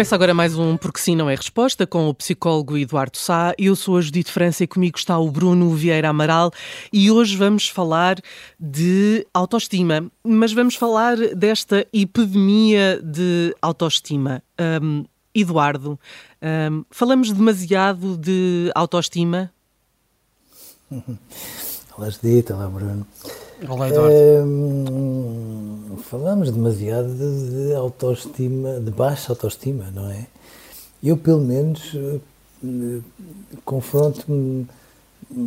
Começa 0.00 0.14
agora 0.14 0.32
mais 0.32 0.56
um 0.56 0.78
Porque 0.78 0.98
Sim 0.98 1.14
Não 1.14 1.28
é 1.28 1.34
Resposta 1.34 1.86
com 1.86 2.08
o 2.08 2.14
psicólogo 2.14 2.78
Eduardo 2.78 3.18
Sá. 3.18 3.52
Eu 3.58 3.76
sou 3.76 3.98
a 3.98 4.00
Judite 4.00 4.32
França 4.32 4.64
e 4.64 4.66
comigo 4.66 4.96
está 4.96 5.18
o 5.18 5.30
Bruno 5.30 5.74
Vieira 5.74 6.08
Amaral 6.08 6.50
e 6.90 7.10
hoje 7.10 7.36
vamos 7.36 7.68
falar 7.68 8.16
de 8.58 9.26
autoestima, 9.34 10.10
mas 10.24 10.54
vamos 10.54 10.74
falar 10.74 11.18
desta 11.36 11.86
epidemia 11.92 12.98
de 13.04 13.54
autoestima. 13.60 14.42
Um, 14.82 15.04
Eduardo, 15.34 16.00
um, 16.72 16.82
falamos 16.90 17.30
demasiado 17.30 18.16
de 18.16 18.72
autoestima? 18.74 19.52
Olá 20.90 22.08
Judite, 22.08 22.54
olá 22.54 22.68
Bruno. 22.68 23.06
Olá 23.68 23.90
Eduardo. 23.90 24.14
Falamos 25.98 26.50
demasiado 26.50 27.08
de, 27.14 27.68
de, 27.68 27.74
autoestima, 27.74 28.80
de 28.80 28.90
baixa 28.90 29.32
autoestima, 29.32 29.90
não 29.90 30.10
é? 30.10 30.26
Eu, 31.02 31.16
pelo 31.16 31.40
menos, 31.40 31.94
eh, 31.94 33.00
confronto-me 33.64 34.66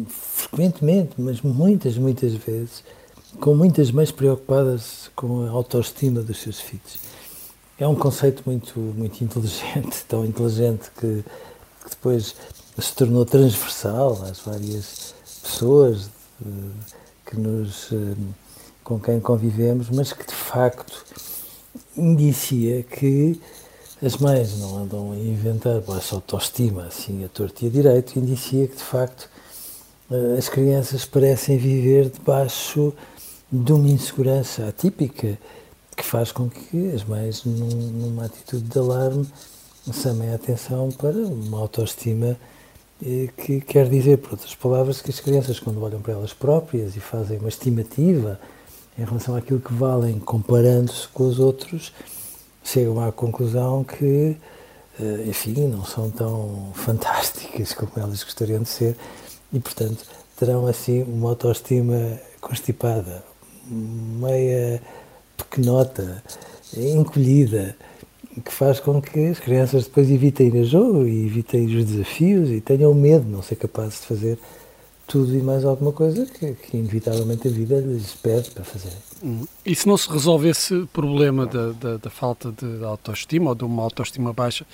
frequentemente, 0.07 1.13
mas 1.17 1.41
muitas, 1.41 1.97
muitas 1.97 2.33
vezes, 2.33 2.83
com 3.39 3.55
muitas 3.55 3.91
mães 3.91 4.11
preocupadas 4.11 5.11
com 5.15 5.45
a 5.45 5.49
autoestima 5.49 6.21
dos 6.21 6.37
seus 6.39 6.59
filhos. 6.59 6.99
É 7.77 7.87
um 7.87 7.95
conceito 7.95 8.43
muito, 8.45 8.79
muito 8.79 9.23
inteligente, 9.23 10.03
tão 10.07 10.25
inteligente 10.25 10.89
que, 10.99 11.23
que 11.83 11.89
depois 11.89 12.35
se 12.77 12.95
tornou 12.95 13.25
transversal 13.25 14.23
às 14.23 14.39
várias 14.39 15.13
pessoas. 15.43 16.09
De, 16.39 16.93
que 17.33 17.39
nos, 17.39 17.91
eh, 17.91 18.15
com 18.83 18.99
quem 18.99 19.19
convivemos, 19.19 19.89
mas 19.89 20.13
que 20.13 20.25
de 20.25 20.33
facto 20.33 21.05
indicia 21.95 22.83
que 22.83 23.39
as 24.01 24.17
mães 24.17 24.59
não 24.59 24.77
andam 24.77 25.11
a 25.11 25.17
inventar 25.17 25.79
baixa 25.81 26.15
autoestima 26.15 26.85
assim 26.85 27.23
a 27.23 27.29
torto 27.29 27.63
e 27.63 27.67
a 27.67 27.71
direito, 27.71 28.19
indicia 28.19 28.67
que 28.67 28.75
de 28.75 28.83
facto 28.83 29.29
eh, 30.11 30.35
as 30.37 30.49
crianças 30.49 31.05
parecem 31.05 31.57
viver 31.57 32.09
debaixo 32.09 32.93
de 33.51 33.71
uma 33.71 33.87
insegurança 33.87 34.67
atípica 34.67 35.37
que 35.95 36.03
faz 36.03 36.31
com 36.31 36.49
que 36.49 36.91
as 36.91 37.03
mães, 37.03 37.45
num, 37.45 37.67
numa 37.67 38.25
atitude 38.25 38.63
de 38.63 38.79
alarme, 38.79 39.27
chamem 39.93 40.31
a 40.31 40.35
atenção 40.35 40.89
para 40.91 41.17
uma 41.17 41.59
autoestima 41.59 42.37
que 43.37 43.59
quer 43.59 43.89
dizer, 43.89 44.17
por 44.17 44.31
outras 44.31 44.55
palavras, 44.55 45.01
que 45.01 45.09
as 45.09 45.19
crianças, 45.19 45.59
quando 45.59 45.81
olham 45.81 46.01
para 46.01 46.13
elas 46.13 46.33
próprias 46.33 46.95
e 46.95 46.99
fazem 46.99 47.37
uma 47.37 47.49
estimativa 47.49 48.39
em 48.97 49.03
relação 49.03 49.35
àquilo 49.35 49.59
que 49.59 49.73
valem, 49.73 50.19
comparando-se 50.19 51.07
com 51.09 51.27
os 51.27 51.39
outros, 51.39 51.93
chegam 52.63 52.99
à 52.99 53.11
conclusão 53.11 53.83
que, 53.83 54.37
eh, 54.99 55.23
enfim, 55.25 55.67
não 55.67 55.83
são 55.83 56.09
tão 56.09 56.71
fantásticas 56.75 57.73
como 57.73 57.91
elas 57.97 58.23
gostariam 58.23 58.61
de 58.61 58.69
ser 58.69 58.95
e, 59.51 59.59
portanto, 59.59 60.05
terão 60.37 60.67
assim 60.67 61.03
uma 61.03 61.29
autoestima 61.29 62.19
constipada, 62.41 63.23
meia 63.67 64.81
pequenota, 65.37 66.23
encolhida 66.75 67.75
que 68.41 68.51
faz 68.51 68.79
com 68.79 69.01
que 69.01 69.27
as 69.27 69.39
crianças 69.39 69.85
depois 69.85 70.09
evitem 70.09 70.59
a 70.59 70.63
jogo 70.63 71.05
e 71.05 71.25
evitem 71.25 71.65
os 71.65 71.85
desafios 71.85 72.49
e 72.49 72.59
tenham 72.59 72.93
medo 72.93 73.25
de 73.25 73.31
não 73.31 73.43
ser 73.43 73.55
capazes 73.55 74.01
de 74.01 74.07
fazer 74.07 74.39
tudo 75.13 75.31
e 75.37 75.43
mais 75.43 75.63
alguma 75.63 75.91
coisa 75.91 76.25
que, 76.25 76.55
que 76.55 76.75
inevitavelmente 76.75 77.47
a 77.47 77.51
vida 77.51 77.79
lhes 77.79 78.15
pede 78.15 78.49
para 78.49 78.63
fazer. 78.63 78.91
Hum. 79.23 79.45
E 79.63 79.75
se 79.75 79.87
não 79.87 79.95
se 79.95 80.09
resolve 80.09 80.49
esse 80.49 80.87
problema 80.91 81.45
da, 81.45 81.71
da, 81.71 81.97
da, 81.97 82.09
falta 82.09 82.51
de 82.51 82.83
autoestima 82.83 83.51
ou 83.51 83.55
de 83.55 83.63
uma 83.63 83.83
autoestima 83.83 84.33
baixa, 84.33 84.65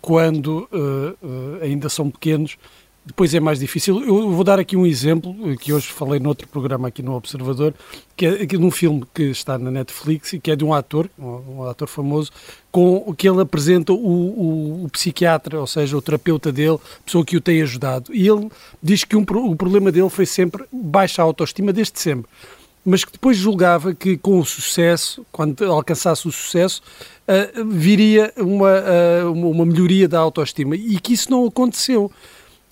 quando 0.00 0.68
uh, 0.72 1.26
uh, 1.26 1.62
ainda 1.62 1.88
são 1.88 2.08
pequenos, 2.08 2.56
depois 3.04 3.34
é 3.34 3.40
mais 3.40 3.58
difícil. 3.58 4.00
Eu 4.04 4.30
vou 4.30 4.44
dar 4.44 4.58
aqui 4.60 4.76
um 4.76 4.86
exemplo 4.86 5.34
que 5.58 5.72
hoje 5.72 5.88
falei 5.88 6.20
noutro 6.20 6.46
programa 6.46 6.88
aqui 6.88 7.02
no 7.02 7.14
Observador, 7.14 7.74
que 8.16 8.26
é 8.26 8.46
de 8.46 8.56
um 8.56 8.70
filme 8.70 9.04
que 9.12 9.24
está 9.24 9.58
na 9.58 9.70
Netflix 9.70 10.32
e 10.32 10.38
que 10.38 10.50
é 10.50 10.56
de 10.56 10.64
um 10.64 10.72
ator, 10.72 11.10
um 11.18 11.64
ator 11.64 11.88
famoso, 11.88 12.30
com 12.70 13.12
que 13.14 13.28
ele 13.28 13.40
apresenta 13.40 13.92
o, 13.92 13.96
o, 13.96 14.84
o 14.84 14.88
psiquiatra, 14.90 15.58
ou 15.58 15.66
seja, 15.66 15.96
o 15.96 16.02
terapeuta 16.02 16.52
dele, 16.52 16.78
pessoa 17.04 17.24
que 17.24 17.36
o 17.36 17.40
tem 17.40 17.60
ajudado. 17.62 18.14
E 18.14 18.28
ele 18.28 18.48
diz 18.80 19.02
que 19.02 19.16
um, 19.16 19.22
o 19.22 19.56
problema 19.56 19.90
dele 19.90 20.08
foi 20.08 20.26
sempre 20.26 20.64
baixa 20.72 21.22
autoestima 21.22 21.72
desde 21.72 21.98
sempre 21.98 22.30
mas 22.84 23.04
que 23.04 23.12
depois 23.12 23.36
julgava 23.36 23.94
que 23.94 24.16
com 24.16 24.38
o 24.38 24.44
sucesso, 24.44 25.24
quando 25.30 25.64
alcançasse 25.64 26.26
o 26.26 26.32
sucesso, 26.32 26.82
uh, 27.28 27.64
viria 27.64 28.32
uma, 28.36 28.72
uh, 29.24 29.32
uma 29.32 29.64
melhoria 29.64 30.08
da 30.08 30.18
autoestima 30.18 30.74
e 30.74 30.98
que 30.98 31.12
isso 31.12 31.30
não 31.30 31.46
aconteceu. 31.46 32.10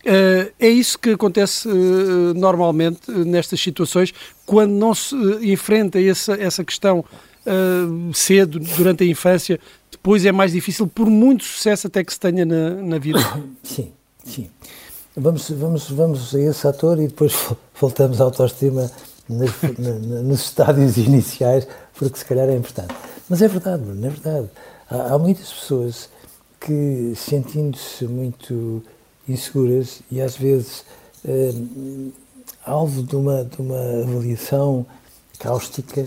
Uh, 0.01 0.51
é 0.59 0.69
isso 0.69 0.99
que 0.99 1.11
acontece 1.11 1.69
uh, 1.69 2.35
normalmente 2.35 3.11
nestas 3.11 3.61
situações, 3.61 4.15
quando 4.47 4.73
não 4.73 4.95
se 4.95 5.15
enfrenta 5.43 6.01
essa, 6.01 6.35
essa 6.35 6.65
questão 6.65 7.05
cedo, 8.13 8.61
durante 8.61 9.03
a 9.03 9.07
infância, 9.07 9.59
depois 9.91 10.25
é 10.27 10.31
mais 10.31 10.53
difícil, 10.53 10.87
por 10.87 11.09
muito 11.09 11.43
sucesso 11.43 11.87
até 11.87 12.05
que 12.05 12.13
se 12.13 12.21
tenha 12.21 12.45
na, 12.45 12.71
na 12.71 12.99
vida. 12.99 13.19
Sim, 13.65 13.93
sim. 14.23 14.51
Vamos, 15.17 15.51
vamos, 15.51 15.91
vamos 15.91 16.35
a 16.35 16.41
esse 16.41 16.67
ator 16.69 17.01
e 17.01 17.09
depois 17.09 17.35
voltamos 17.81 18.21
à 18.21 18.25
autoestima 18.25 18.91
nos, 19.29 19.51
nos 20.23 20.41
estádios 20.41 20.97
iniciais, 20.97 21.67
porque 21.95 22.19
se 22.19 22.25
calhar 22.25 22.49
é 22.49 22.57
importante. 22.57 22.95
Mas 23.29 23.43
é 23.43 23.49
verdade, 23.49 23.83
Bruno, 23.83 24.07
é 24.07 24.11
verdade. 24.11 24.51
Há, 24.89 25.15
há 25.15 25.19
muitas 25.19 25.53
pessoas 25.53 26.09
que, 26.61 27.13
sentindo-se 27.17 28.05
muito 28.07 28.83
inseguras 29.29 30.01
e 30.11 30.21
às 30.21 30.37
vezes 30.37 30.85
eh, 31.27 31.53
alvo 32.65 33.03
de 33.03 33.17
uma, 33.17 33.45
de 33.45 33.61
uma 33.61 34.03
avaliação 34.03 34.87
cáustica, 35.39 36.07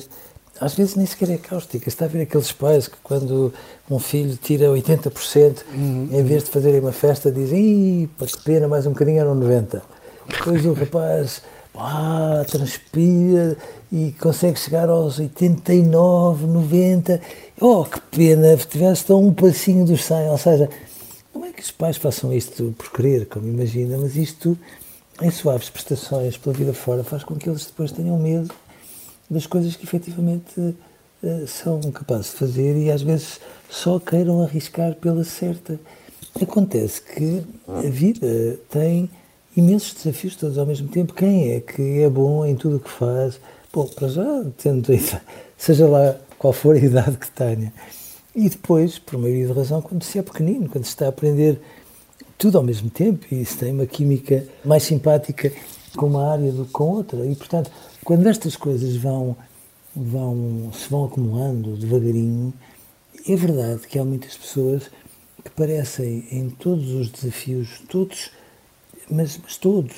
às 0.59 0.75
vezes 0.75 0.95
nem 0.95 1.05
sequer 1.05 1.29
é 1.31 1.37
cáustica. 1.37 1.89
Está 1.89 2.05
a 2.05 2.07
ver 2.07 2.21
aqueles 2.21 2.51
pais 2.51 2.87
que 2.87 2.97
quando 3.03 3.53
um 3.89 3.99
filho 3.99 4.37
tira 4.37 4.67
80%, 4.67 5.63
uhum. 5.73 6.09
em 6.11 6.23
vez 6.23 6.43
de 6.43 6.51
fazerem 6.51 6.79
uma 6.79 6.91
festa, 6.91 7.31
dizem, 7.31 8.03
Ih, 8.03 8.09
que 8.19 8.43
pena, 8.43 8.67
mais 8.67 8.85
um 8.85 8.91
bocadinho 8.91 9.19
eram 9.19 9.35
90%. 9.35 9.81
Depois 10.27 10.65
o 10.65 10.71
rapaz 10.73 11.41
ah, 11.75 12.45
transpira 12.49 13.57
e 13.91 14.13
consegue 14.19 14.59
chegar 14.59 14.89
aos 14.89 15.19
89, 15.19 16.45
90. 16.45 17.19
Oh, 17.59 17.83
que 17.83 17.99
pena, 18.15 18.55
tivesse 18.57 19.05
tão 19.05 19.23
um 19.23 19.33
passinho 19.33 19.85
dos 19.85 20.03
100. 20.03 20.29
Ou 20.29 20.37
seja, 20.37 20.69
os 21.63 21.71
pais 21.71 21.95
façam 21.95 22.33
isto 22.33 22.75
por 22.77 22.91
querer, 22.91 23.25
como 23.25 23.47
imagina, 23.47 23.97
mas 23.97 24.17
isto, 24.17 24.57
em 25.21 25.31
suaves 25.31 25.69
prestações 25.69 26.35
pela 26.35 26.53
vida 26.53 26.73
fora, 26.73 27.05
faz 27.05 27.23
com 27.23 27.35
que 27.35 27.49
eles 27.49 27.65
depois 27.65 27.89
tenham 27.89 28.19
medo 28.19 28.53
das 29.29 29.47
coisas 29.47 29.73
que 29.77 29.85
efetivamente 29.85 30.59
uh, 30.59 31.47
são 31.47 31.79
capazes 31.93 32.31
de 32.31 32.37
fazer 32.37 32.75
e 32.77 32.91
às 32.91 33.01
vezes 33.01 33.39
só 33.69 33.97
queiram 33.97 34.43
arriscar 34.43 34.95
pela 34.95 35.23
certa. 35.23 35.79
Acontece 36.41 37.01
que 37.01 37.41
a 37.65 37.89
vida 37.89 38.59
tem 38.69 39.09
imensos 39.55 39.93
desafios 39.93 40.35
todos 40.35 40.57
ao 40.57 40.65
mesmo 40.65 40.89
tempo. 40.89 41.13
Quem 41.13 41.53
é 41.53 41.61
que 41.61 42.01
é 42.01 42.09
bom 42.09 42.45
em 42.45 42.57
tudo 42.57 42.75
o 42.75 42.79
que 42.81 42.89
faz? 42.89 43.39
Bom, 43.71 43.87
para 43.87 44.09
já, 44.09 44.45
tendo, 44.57 44.85
seja 45.57 45.87
lá 45.87 46.17
qual 46.37 46.51
for 46.51 46.75
a 46.75 46.79
idade 46.79 47.15
que 47.15 47.31
tenha. 47.31 47.71
E 48.35 48.49
depois, 48.49 48.97
por 48.97 49.17
maioria 49.19 49.47
de 49.47 49.53
razão, 49.53 49.81
quando 49.81 50.03
se 50.03 50.17
é 50.17 50.21
pequenino, 50.21 50.69
quando 50.69 50.85
se 50.85 50.89
está 50.89 51.05
a 51.05 51.09
aprender 51.09 51.61
tudo 52.37 52.57
ao 52.57 52.63
mesmo 52.63 52.89
tempo 52.89 53.25
e 53.31 53.45
se 53.45 53.57
tem 53.57 53.71
uma 53.71 53.85
química 53.85 54.45
mais 54.65 54.83
simpática 54.83 55.51
com 55.95 56.07
uma 56.07 56.31
área 56.31 56.51
do 56.51 56.65
que 56.65 56.71
com 56.71 56.85
outra. 56.85 57.25
E, 57.25 57.35
portanto, 57.35 57.69
quando 58.03 58.27
estas 58.27 58.55
coisas 58.55 58.95
vão 58.95 59.37
vão, 59.95 60.71
se 60.73 60.89
vão 60.89 61.05
acumulando 61.05 61.77
devagarinho. 61.77 62.53
É 63.27 63.35
verdade 63.35 63.87
que 63.87 63.99
há 63.99 64.03
muitas 64.03 64.35
pessoas 64.35 64.89
que 65.43 65.51
parecem 65.51 66.25
em 66.31 66.49
todos 66.49 66.91
os 66.91 67.09
desafios, 67.09 67.81
todos, 67.89 68.31
mas, 69.09 69.39
mas 69.41 69.57
todos, 69.57 69.93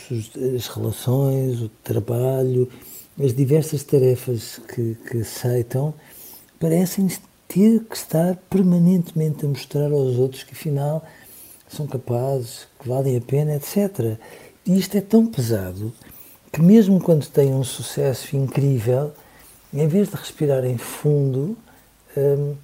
as 0.56 0.68
relações, 0.68 1.62
o 1.62 1.70
trabalho, 1.84 2.70
as 3.20 3.34
diversas 3.34 3.84
tarefas 3.84 4.60
que, 4.74 4.96
que 5.10 5.18
aceitam, 5.20 5.94
parecem 6.60 7.08
ter 7.48 7.84
que 7.84 7.96
estar 7.96 8.36
permanentemente 8.50 9.46
a 9.46 9.50
mostrar 9.50 9.92
aos 9.92 10.18
outros 10.18 10.44
que 10.44 10.54
afinal 10.54 11.06
são 11.68 11.88
capazes, 11.88 12.68
que 12.80 12.88
valem 12.88 13.18
a 13.18 13.22
pena, 13.22 13.56
etc. 13.56 14.18
E 14.66 14.78
isto 14.78 14.98
é 14.98 15.02
tão 15.02 15.26
pesado 15.26 15.94
que 16.52 16.62
mesmo 16.62 17.02
quando 17.02 17.28
têm 17.28 17.54
um 17.54 17.64
sucesso 17.64 18.36
incrível, 18.36 19.12
em 19.74 19.88
vez 19.88 20.10
de 20.10 20.16
respirarem 20.16 20.78
fundo, 20.78 21.58
hum, 22.16 22.56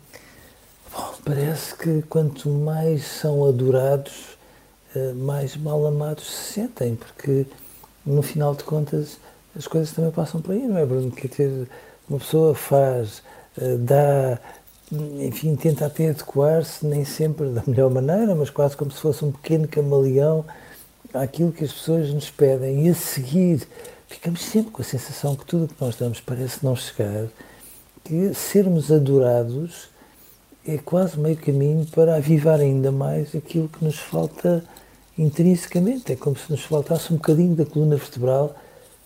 bom, 0.93 1.13
parece 1.25 1.75
que 1.75 2.01
quanto 2.03 2.49
mais 2.49 3.03
são 3.03 3.45
adorados, 3.45 4.37
hum, 4.95 5.13
mais 5.15 5.57
mal 5.57 5.85
amados 5.85 6.25
se 6.25 6.53
sentem, 6.53 6.95
porque 6.95 7.45
no 8.05 8.21
final 8.21 8.55
de 8.55 8.63
contas 8.63 9.19
as 9.55 9.67
coisas 9.67 9.91
também 9.91 10.11
passam 10.11 10.41
por 10.41 10.53
aí, 10.53 10.65
não 10.65 10.77
é, 10.77 10.85
Bruno? 10.85 11.11
Uma 12.09 12.19
pessoa 12.19 12.55
faz, 12.55 13.21
hum, 13.61 13.83
dá, 13.83 14.39
enfim, 14.91 15.55
tenta 15.55 15.85
até 15.85 16.09
adequar-se, 16.09 16.85
nem 16.85 17.05
sempre 17.05 17.49
da 17.49 17.63
melhor 17.65 17.89
maneira, 17.89 18.35
mas 18.35 18.49
quase 18.49 18.75
como 18.75 18.91
se 18.91 18.99
fosse 18.99 19.23
um 19.23 19.31
pequeno 19.31 19.67
camaleão 19.67 20.45
àquilo 21.13 21.51
que 21.51 21.63
as 21.63 21.71
pessoas 21.71 22.13
nos 22.13 22.29
pedem. 22.29 22.85
E 22.85 22.89
a 22.89 22.93
seguir, 22.93 23.67
ficamos 24.07 24.41
sempre 24.41 24.71
com 24.71 24.81
a 24.81 24.85
sensação 24.85 25.35
que 25.35 25.45
tudo 25.45 25.65
o 25.65 25.67
que 25.67 25.75
nós 25.79 25.95
damos 25.95 26.19
parece 26.19 26.63
não 26.63 26.75
chegar, 26.75 27.27
que 28.03 28.33
sermos 28.33 28.91
adorados 28.91 29.89
é 30.67 30.77
quase 30.77 31.17
meio 31.17 31.37
caminho 31.37 31.85
para 31.87 32.15
avivar 32.15 32.59
ainda 32.59 32.91
mais 32.91 33.33
aquilo 33.35 33.69
que 33.69 33.83
nos 33.83 33.97
falta 33.97 34.63
intrinsecamente. 35.17 36.11
É 36.11 36.15
como 36.15 36.37
se 36.37 36.51
nos 36.51 36.63
faltasse 36.63 37.13
um 37.13 37.15
bocadinho 37.15 37.55
da 37.55 37.65
coluna 37.65 37.95
vertebral 37.95 38.55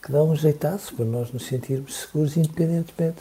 que 0.03 0.11
dá 0.11 0.23
um 0.23 0.35
jeitaço 0.35 0.93
para 0.95 1.05
nós 1.05 1.31
nos 1.31 1.45
sentirmos 1.45 1.95
seguros, 1.95 2.37
independentemente 2.37 3.17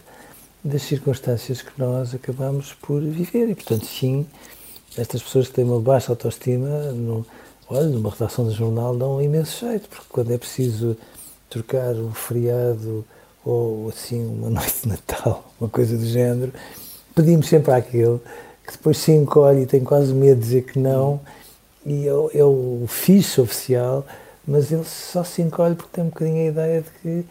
das 0.64 0.82
circunstâncias 0.82 1.60
que 1.60 1.78
nós 1.78 2.14
acabamos 2.14 2.72
por 2.72 3.02
viver. 3.02 3.50
E, 3.50 3.54
portanto, 3.54 3.84
sim, 3.84 4.26
estas 4.96 5.22
pessoas 5.22 5.48
que 5.48 5.54
têm 5.54 5.64
uma 5.64 5.78
baixa 5.78 6.10
autoestima, 6.10 6.68
no, 6.92 7.26
olha, 7.68 7.88
numa 7.88 8.10
redação 8.10 8.48
de 8.48 8.54
jornal 8.54 8.96
dão 8.96 9.16
um 9.16 9.22
imenso 9.22 9.66
jeito, 9.66 9.88
porque 9.88 10.06
quando 10.08 10.32
é 10.32 10.38
preciso 10.38 10.96
trocar 11.50 11.94
um 11.94 12.12
feriado 12.12 13.04
ou 13.44 13.90
assim 13.90 14.24
uma 14.24 14.48
noite 14.50 14.82
de 14.82 14.88
Natal, 14.88 15.52
uma 15.60 15.68
coisa 15.68 15.98
do 15.98 16.06
género, 16.06 16.52
pedimos 17.14 17.46
sempre 17.46 17.72
àquele 17.72 18.18
que 18.66 18.72
depois 18.72 18.96
se 18.96 19.12
encolhe 19.12 19.62
e 19.62 19.66
tem 19.66 19.84
quase 19.84 20.12
medo 20.14 20.40
de 20.40 20.46
dizer 20.46 20.62
que 20.62 20.78
não, 20.78 21.20
e 21.84 22.08
é, 22.08 22.38
é 22.38 22.44
o 22.44 22.86
fixe 22.88 23.38
oficial, 23.38 24.06
mas 24.46 24.72
ele 24.72 24.84
só 24.84 25.22
se 25.22 25.42
encolhe 25.42 25.74
porque 25.74 25.90
tem 25.92 26.04
um 26.04 26.08
bocadinho 26.08 26.46
a 26.46 26.50
ideia 26.50 26.80
de 26.80 26.90
que 27.02 27.26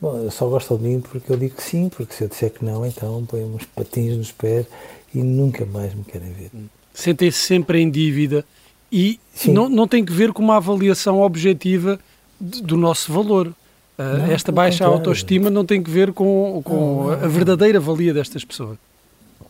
Bom, 0.00 0.16
eu 0.16 0.30
só 0.30 0.48
gosto 0.48 0.78
de 0.78 0.84
mim 0.84 1.00
porque 1.00 1.30
eu 1.30 1.36
digo 1.36 1.56
que 1.56 1.62
sim, 1.62 1.88
porque 1.88 2.14
se 2.14 2.24
eu 2.24 2.28
disser 2.28 2.50
que 2.50 2.64
não, 2.64 2.86
então 2.86 3.24
põe 3.26 3.44
uns 3.44 3.64
patins 3.64 4.16
nos 4.16 4.32
pés 4.32 4.66
e 5.14 5.22
nunca 5.22 5.66
mais 5.66 5.94
me 5.94 6.02
querem 6.04 6.32
ver. 6.32 6.50
Sentem-se 6.94 7.38
sempre 7.38 7.80
em 7.80 7.90
dívida 7.90 8.44
e 8.90 9.20
não, 9.46 9.68
não 9.68 9.86
tem 9.86 10.04
que 10.04 10.12
ver 10.12 10.32
com 10.32 10.42
uma 10.42 10.56
avaliação 10.56 11.20
objetiva 11.20 12.00
de, 12.40 12.62
do 12.62 12.76
nosso 12.76 13.12
valor. 13.12 13.48
Uh, 13.48 14.02
não, 14.02 14.26
Esta 14.26 14.50
baixa 14.50 14.84
contrário. 14.84 14.94
autoestima 14.94 15.50
não 15.50 15.66
tem 15.66 15.82
que 15.82 15.90
ver 15.90 16.12
com, 16.12 16.62
com 16.64 16.74
não, 16.74 17.04
não, 17.04 17.10
a 17.12 17.28
verdadeira 17.28 17.78
valia 17.78 18.14
destas 18.14 18.42
pessoas. 18.42 18.78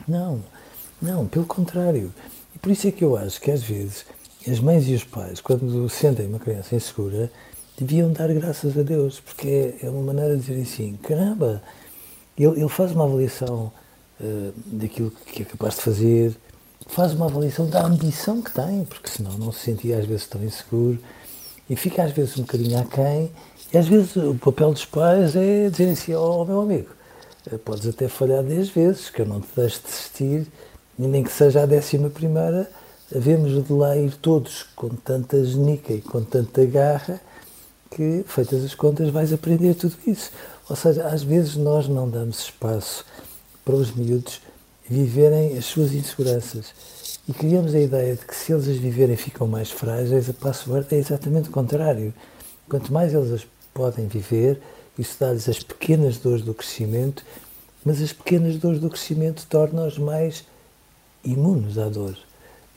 Não, 0.08 0.43
não, 1.00 1.26
pelo 1.29 1.47
contrário. 1.47 2.12
E 2.55 2.58
por 2.58 2.73
isso 2.73 2.88
é 2.88 2.91
que 2.91 3.05
eu 3.05 3.17
acho 3.17 3.41
que 3.41 3.52
às 3.52 3.62
vezes 3.62 4.05
as 4.49 4.58
mães 4.58 4.88
e 4.88 4.94
os 4.94 5.05
pais, 5.05 5.41
quando 5.41 5.88
sentem 5.88 6.26
uma 6.26 6.41
criança 6.41 6.75
insegura, 6.75 7.31
deviam 7.81 8.12
dar 8.12 8.32
graças 8.32 8.77
a 8.77 8.82
Deus, 8.82 9.19
porque 9.21 9.49
é, 9.49 9.87
é 9.87 9.91
uma 9.91 10.03
maneira 10.03 10.37
de 10.37 10.43
dizer 10.43 10.61
assim: 10.61 10.99
caramba, 11.03 11.62
ele, 12.37 12.61
ele 12.61 12.69
faz 12.69 12.93
uma 12.93 13.05
avaliação 13.05 13.73
uh, 14.21 14.53
daquilo 14.67 15.11
que 15.11 15.43
é 15.43 15.44
capaz 15.47 15.77
de 15.77 15.81
fazer, 15.81 16.37
faz 16.87 17.15
uma 17.15 17.27
avaliação 17.27 17.69
da 17.69 17.85
ambição 17.85 18.43
que 18.43 18.53
tem, 18.53 18.85
porque 18.85 19.09
senão 19.09 19.32
não 19.38 19.50
se 19.50 19.61
sentia 19.61 19.99
às 19.99 20.05
vezes 20.05 20.27
tão 20.27 20.44
inseguro 20.44 20.99
e 21.69 21.75
fica 21.75 22.03
às 22.03 22.12
vezes 22.12 22.37
um 22.37 22.43
bocadinho 22.43 22.79
aquém. 22.79 23.31
E 23.73 23.79
às 23.79 23.87
vezes 23.87 24.17
o 24.17 24.35
papel 24.35 24.73
dos 24.73 24.85
pais 24.85 25.35
é 25.35 25.71
dizer 25.71 25.91
assim: 25.91 26.15
oh 26.15 26.44
meu 26.44 26.61
amigo, 26.61 26.91
eh, 27.50 27.56
podes 27.56 27.87
até 27.88 28.09
falhar 28.09 28.43
10 28.43 28.69
vezes, 28.71 29.09
que 29.09 29.23
eu 29.23 29.26
não 29.26 29.41
te 29.41 29.49
deixo 29.56 29.81
desistir, 29.83 30.47
e 30.99 31.06
nem 31.06 31.23
que 31.23 31.33
seja 31.33 31.62
a 31.62 31.67
décima 31.67 32.11
primeira, 32.11 32.71
havemos 33.15 33.65
de 33.65 33.73
lá 33.73 33.97
ir 33.97 34.15
todos 34.17 34.65
com 34.76 34.88
tanta 34.88 35.43
genica 35.44 35.93
e 35.94 36.00
com 36.03 36.23
tanta 36.23 36.65
garra 36.67 37.21
que, 37.91 38.25
feitas 38.27 38.65
as 38.65 38.75
contas, 38.75 39.11
vais 39.11 39.33
aprender 39.33 39.75
tudo 39.75 39.97
isso. 40.07 40.31
Ou 40.69 40.77
seja, 40.77 41.07
às 41.07 41.23
vezes 41.23 41.57
nós 41.57 41.89
não 41.89 42.09
damos 42.09 42.45
espaço 42.45 43.05
para 43.65 43.75
os 43.75 43.93
miúdos 43.95 44.41
viverem 44.89 45.57
as 45.57 45.67
suas 45.67 45.93
inseguranças 45.93 46.73
e 47.29 47.33
criamos 47.33 47.75
a 47.75 47.81
ideia 47.81 48.17
de 48.17 48.25
que 48.25 48.35
se 48.35 48.53
eles 48.53 48.69
as 48.69 48.77
viverem 48.77 49.17
ficam 49.17 49.47
mais 49.47 49.71
frágeis, 49.71 50.29
a 50.29 50.33
password 50.33 50.87
é 50.95 50.99
exatamente 50.99 51.49
o 51.49 51.53
contrário. 51.53 52.13
Quanto 52.69 52.93
mais 52.93 53.15
eles 53.15 53.31
as 53.33 53.47
podem 53.73 54.07
viver, 54.07 54.61
isso 54.99 55.17
dá-lhes 55.19 55.49
as 55.49 55.63
pequenas 55.63 56.19
dores 56.19 56.43
do 56.43 56.53
crescimento, 56.53 57.25
mas 57.85 58.03
as 58.03 58.13
pequenas 58.13 58.57
dores 58.57 58.81
do 58.81 58.91
crescimento 58.91 59.47
tornam-os 59.49 59.97
mais 59.99 60.45
imunes 61.25 61.79
à 61.79 61.89
dor. 61.89 62.19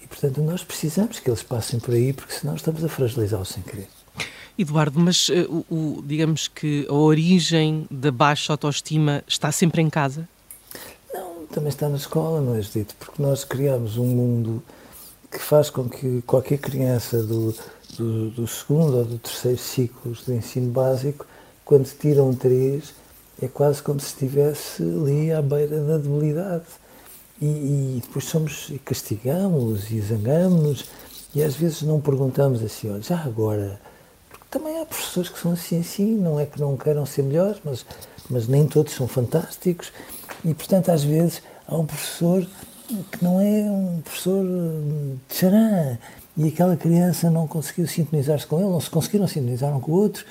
E, 0.01 0.07
portanto, 0.07 0.41
nós 0.41 0.63
precisamos 0.63 1.19
que 1.19 1.29
eles 1.29 1.43
passem 1.43 1.79
por 1.79 1.93
aí, 1.93 2.13
porque 2.13 2.33
senão 2.33 2.55
estamos 2.55 2.83
a 2.83 2.89
fragilizá-los 2.89 3.49
sem 3.49 3.63
querer. 3.63 3.87
Eduardo, 4.57 4.99
mas 4.99 5.29
uh, 5.29 5.65
o, 5.69 6.03
digamos 6.05 6.47
que 6.47 6.85
a 6.89 6.93
origem 6.93 7.87
da 7.89 8.11
baixa 8.11 8.53
autoestima 8.53 9.23
está 9.27 9.51
sempre 9.51 9.81
em 9.81 9.89
casa? 9.89 10.27
Não, 11.13 11.45
também 11.47 11.69
está 11.69 11.89
na 11.89 11.97
escola, 11.97 12.39
não 12.41 12.55
é 12.55 12.59
dito, 12.59 12.95
porque 12.99 13.21
nós 13.21 13.43
criamos 13.43 13.97
um 13.97 14.05
mundo 14.05 14.63
que 15.31 15.39
faz 15.39 15.69
com 15.69 15.89
que 15.89 16.21
qualquer 16.21 16.59
criança 16.59 17.23
do, 17.23 17.55
do, 17.97 18.29
do 18.29 18.47
segundo 18.47 18.97
ou 18.97 19.05
do 19.05 19.17
terceiro 19.17 19.57
ciclo 19.57 20.13
de 20.13 20.33
ensino 20.33 20.71
básico, 20.71 21.25
quando 21.65 21.85
tira 21.97 22.23
um 22.23 22.35
3, 22.35 22.93
é 23.41 23.47
quase 23.47 23.81
como 23.81 23.99
se 23.99 24.07
estivesse 24.07 24.83
ali 24.83 25.31
à 25.31 25.41
beira 25.41 25.81
da 25.81 25.97
debilidade. 25.97 26.65
E, 27.41 27.45
e 27.45 28.01
depois 28.01 28.25
somos, 28.25 28.71
castigamos 28.85 29.89
e 29.89 29.99
zangamos 29.99 30.85
e 31.33 31.41
às 31.41 31.55
vezes 31.55 31.81
não 31.81 31.99
perguntamos 31.99 32.63
assim, 32.63 32.91
olha, 32.91 33.01
já 33.01 33.17
agora 33.17 33.81
também 34.53 34.79
há 34.79 34.85
professores 34.85 35.29
que 35.29 35.39
são 35.39 35.53
assim, 35.53 35.79
assim, 35.79 36.15
não 36.15 36.39
é 36.39 36.45
que 36.45 36.61
não 36.61 36.77
queiram 36.77 37.07
ser 37.07 37.23
melhores, 37.23 37.59
mas, 37.65 37.83
mas 38.29 38.47
nem 38.47 38.67
todos 38.67 38.93
são 38.93 39.07
fantásticos. 39.07 39.91
E, 40.45 40.53
portanto, 40.53 40.89
às 40.89 41.03
vezes 41.03 41.41
há 41.67 41.75
um 41.75 41.87
professor 41.87 42.47
que 43.11 43.23
não 43.23 43.41
é 43.41 43.63
um 43.63 43.99
professor 44.03 44.45
de 45.27 45.35
charã 45.35 45.97
e 46.37 46.49
aquela 46.49 46.77
criança 46.77 47.31
não 47.31 47.47
conseguiu 47.47 47.87
sintonizar-se 47.87 48.45
com 48.45 48.59
ele, 48.59 48.69
não 48.69 48.79
se 48.79 48.91
conseguiram 48.91 49.27
sintonizar 49.27 49.75
um 49.75 49.79
com 49.79 49.91
o 49.91 49.95
outro. 49.95 50.23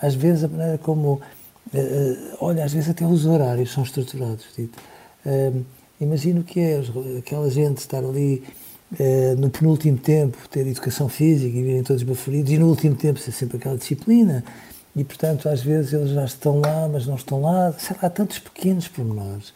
Às 0.00 0.14
vezes, 0.14 0.44
a 0.44 0.48
maneira 0.48 0.78
como. 0.78 1.20
Uh, 1.74 2.36
olha, 2.40 2.64
às 2.64 2.72
vezes 2.72 2.88
até 2.88 3.04
os 3.04 3.26
horários 3.26 3.72
são 3.72 3.82
estruturados. 3.82 4.46
Dito. 4.56 4.78
Uh, 5.26 5.62
imagino 6.00 6.42
que 6.42 6.60
é 6.60 6.80
aquela 7.18 7.50
gente 7.50 7.78
estar 7.78 7.98
ali 7.98 8.42
eh, 8.42 8.50
no 9.38 9.50
penúltimo 9.50 9.98
tempo 9.98 10.38
ter 10.48 10.66
educação 10.66 11.08
física 11.08 11.56
e 11.56 11.62
virem 11.62 11.82
todos 11.82 12.02
baforidos 12.04 12.52
e 12.52 12.58
no 12.58 12.68
último 12.68 12.94
tempo 12.94 13.18
ser 13.18 13.32
sempre 13.32 13.56
aquela 13.56 13.76
disciplina 13.76 14.44
e 14.94 15.02
portanto 15.02 15.48
às 15.48 15.60
vezes 15.60 15.92
eles 15.92 16.10
já 16.10 16.24
estão 16.24 16.60
lá 16.60 16.88
mas 16.88 17.06
não 17.06 17.16
estão 17.16 17.40
lá, 17.40 17.72
sei 17.72 17.96
lá, 18.00 18.08
tantos 18.08 18.38
pequenos 18.38 18.86
pormenores. 18.86 19.52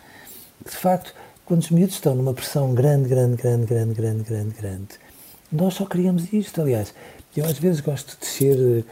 Que 0.65 0.71
de 0.71 0.77
facto 0.77 1.15
quando 1.45 1.63
os 1.63 1.71
miúdos 1.71 1.95
estão 1.95 2.15
numa 2.15 2.35
pressão 2.35 2.75
grande, 2.75 3.09
grande, 3.09 3.37
grande, 3.37 3.67
grande, 3.67 3.95
grande, 3.95 4.23
grande, 4.25 4.55
grande 4.55 4.89
nós 5.53 5.75
só 5.75 5.87
queríamos 5.87 6.33
isto, 6.33 6.61
aliás 6.61 6.93
eu 7.37 7.45
às 7.45 7.59
vezes 7.59 7.81
gosto 7.81 8.19
de 8.19 8.27
ser 8.27 8.59
eh, 8.59 8.85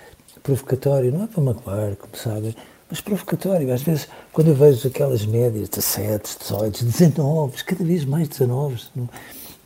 provocatório, 0.42 1.11
não 1.11 1.25
é 1.25 1.26
para 1.26 1.42
magoar, 1.42 1.97
como 1.97 2.16
sabem 2.16 2.54
mas 2.90 3.00
provocatório. 3.00 3.73
Às 3.73 3.83
vezes, 3.83 4.09
quando 4.33 4.49
eu 4.49 4.54
vejo 4.54 4.88
aquelas 4.88 5.26
médias, 5.26 5.68
17, 5.68 6.38
18, 6.40 6.85
19, 6.85 7.64
cada 7.64 7.85
vez 7.85 8.04
mais 8.04 8.28
19, 8.28 8.80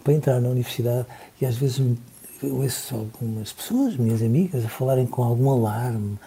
para 0.03 0.13
entrar 0.13 0.41
na 0.41 0.49
universidade 0.49 1.07
e 1.41 1.47
às 1.47 1.57
vezes 1.57 1.81
ouço 2.43 2.95
algumas 2.95 3.53
pessoas, 3.53 3.97
minhas 3.97 4.23
amigas, 4.23 4.65
a 4.65 4.69
falarem 4.69 5.07
com 5.07 5.23
algum 5.23 5.51
alarme 5.51 6.19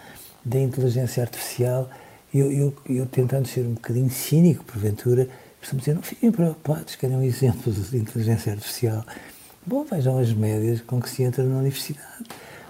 da 0.44 0.60
inteligência 0.60 1.22
artificial 1.22 1.89
eu, 2.38 2.51
eu, 2.51 2.74
eu, 2.89 3.05
tentando 3.05 3.48
ser 3.48 3.62
um 3.62 3.75
bocadinho 3.75 4.10
cínico, 4.10 4.65
porventura, 4.65 5.29
costumo 5.60 5.79
dizer, 5.79 5.96
não 5.96 6.01
fiquem 6.01 6.32
preocupados, 6.32 6.96
querem 6.96 7.15
um 7.15 7.24
exemplo 7.24 7.72
de 7.72 7.98
inteligência 7.98 8.51
artificial. 8.51 9.05
Bom, 9.65 9.86
vejam 9.86 10.17
as 10.17 10.34
médias 10.34 10.82
com 10.82 11.01
que 11.01 11.10
se 11.10 11.24
entra 11.24 11.46
na 11.46 11.58
universidade. 11.58 12.25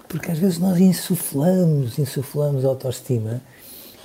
Porque 0.08 0.30
às 0.30 0.38
vezes 0.38 0.58
nós 0.58 0.78
insuflamos, 0.78 1.98
insuflamos 1.98 2.64
autoestima 2.64 3.42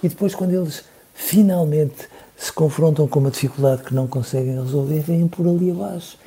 e 0.01 0.09
depois 0.09 0.33
quando 0.33 0.51
eles 0.51 0.83
finalmente 1.13 2.09
se 2.35 2.51
confrontam 2.51 3.07
com 3.07 3.19
uma 3.19 3.29
dificuldade 3.29 3.83
que 3.83 3.93
não 3.93 4.07
conseguem 4.07 4.59
resolver, 4.59 5.01
vêm 5.01 5.27
por 5.27 5.47
ali 5.47 5.69
abaixo. 5.69 6.17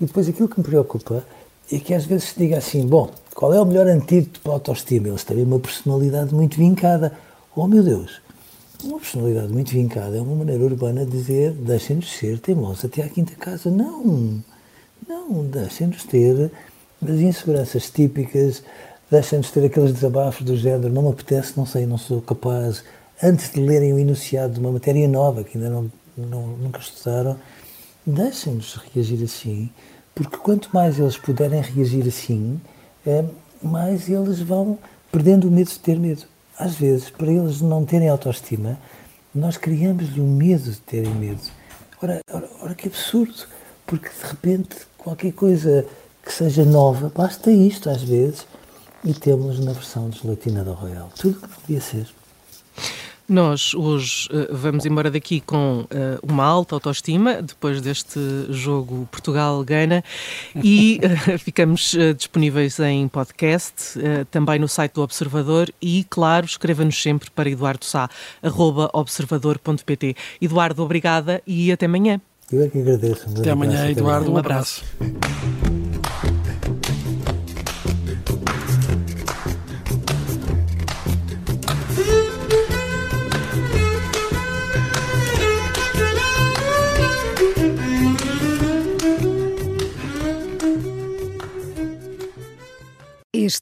E 0.00 0.06
depois 0.06 0.28
aquilo 0.28 0.48
que 0.48 0.58
me 0.58 0.64
preocupa 0.64 1.24
é 1.70 1.78
que 1.78 1.92
às 1.92 2.04
vezes 2.04 2.30
se 2.30 2.38
diga 2.38 2.58
assim: 2.58 2.86
bom, 2.86 3.10
qual 3.34 3.52
é 3.52 3.60
o 3.60 3.66
melhor 3.66 3.86
antídoto 3.86 4.40
para 4.40 4.52
a 4.52 4.54
autoestima? 4.54 5.08
Eles 5.08 5.24
têm 5.24 5.42
uma 5.42 5.58
personalidade 5.58 6.34
muito 6.34 6.56
vincada. 6.56 7.12
Oh 7.54 7.66
meu 7.66 7.82
Deus! 7.82 8.20
Uma 8.84 8.98
personalidade 8.98 9.52
muito 9.52 9.72
vincada 9.72 10.16
é 10.16 10.20
uma 10.20 10.36
maneira 10.36 10.62
urbana 10.62 11.04
de 11.04 11.10
dizer 11.10 11.52
deixem-nos 11.52 12.16
ser 12.16 12.38
teimosos 12.38 12.84
até 12.84 13.02
à 13.02 13.08
quinta 13.08 13.34
casa. 13.34 13.70
Não! 13.70 14.42
Não, 15.08 15.44
deixem-nos 15.44 16.04
ter 16.04 16.50
as 17.02 17.18
inseguranças 17.18 17.90
típicas, 17.90 18.62
deixem-nos 19.10 19.50
ter 19.50 19.64
aqueles 19.64 19.92
desabafos 19.92 20.44
do 20.44 20.56
género 20.56 20.92
não 20.92 21.02
me 21.02 21.08
apetece, 21.10 21.54
não 21.56 21.66
sei, 21.66 21.86
não 21.86 21.98
sou 21.98 22.20
capaz. 22.22 22.84
Antes 23.22 23.50
de 23.50 23.60
lerem 23.60 23.92
o 23.92 23.98
enunciado 23.98 24.54
de 24.54 24.60
uma 24.60 24.70
matéria 24.70 25.08
nova 25.08 25.42
que 25.42 25.58
ainda 25.58 25.70
não, 25.70 25.90
não 26.16 26.46
nunca 26.58 26.78
estudaram, 26.78 27.36
deixem-nos 28.08 28.80
reagir 28.92 29.22
assim, 29.22 29.70
porque 30.14 30.36
quanto 30.38 30.70
mais 30.72 30.98
eles 30.98 31.16
puderem 31.16 31.60
reagir 31.60 32.06
assim, 32.08 32.60
é, 33.06 33.24
mais 33.62 34.08
eles 34.08 34.40
vão 34.40 34.78
perdendo 35.12 35.48
o 35.48 35.50
medo 35.50 35.68
de 35.68 35.78
ter 35.78 35.98
medo 35.98 36.24
às 36.58 36.74
vezes, 36.74 37.08
para 37.10 37.30
eles 37.30 37.60
não 37.60 37.84
terem 37.84 38.08
autoestima, 38.08 38.78
nós 39.32 39.56
criamos-lhe 39.56 40.20
o 40.20 40.24
medo 40.24 40.70
de 40.70 40.80
terem 40.80 41.14
medo. 41.14 41.40
Ora, 42.02 42.20
ora, 42.32 42.50
ora, 42.60 42.74
que 42.74 42.88
absurdo, 42.88 43.46
porque 43.86 44.08
de 44.08 44.26
repente 44.26 44.76
qualquer 44.96 45.32
coisa 45.32 45.86
que 46.22 46.32
seja 46.32 46.64
nova, 46.64 47.12
basta 47.14 47.50
isto 47.50 47.88
às 47.88 48.02
vezes, 48.02 48.46
e 49.04 49.14
temos 49.14 49.60
na 49.60 49.72
versão 49.72 50.10
desleitinada 50.10 50.72
Royal. 50.72 51.10
Tudo 51.16 51.40
que 51.40 51.48
podia 51.60 51.80
ser. 51.80 52.06
Nós 53.28 53.74
hoje 53.74 54.26
uh, 54.32 54.56
vamos 54.56 54.86
embora 54.86 55.10
daqui 55.10 55.42
com 55.42 55.80
uh, 55.80 55.86
uma 56.22 56.44
alta 56.44 56.74
autoestima, 56.74 57.42
depois 57.42 57.82
deste 57.82 58.18
jogo 58.48 59.06
Portugal-Gana, 59.10 60.02
e 60.56 60.98
uh, 61.04 61.38
ficamos 61.38 61.94
disponíveis 62.16 62.80
em 62.80 63.06
podcast, 63.06 64.00
também 64.30 64.58
no 64.58 64.66
site 64.66 64.94
do 64.94 65.02
Observador 65.02 65.70
e, 65.82 66.06
claro, 66.08 66.46
escreva-nos 66.46 67.02
sempre 67.02 67.30
para 67.30 67.50
eduardosá.observador.pt. 67.50 70.16
Eduardo, 70.40 70.82
obrigada 70.82 71.42
e 71.46 71.70
até 71.70 71.84
amanhã. 71.84 72.18
Eu 72.50 72.62
é 72.62 72.68
que 72.68 72.80
agradeço. 72.80 73.26
Até 73.38 73.50
amanhã, 73.50 73.90
Eduardo. 73.90 74.32
Um 74.32 74.38
abraço. 74.38 74.82